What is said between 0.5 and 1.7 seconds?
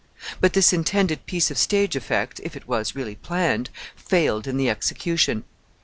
this intended piece of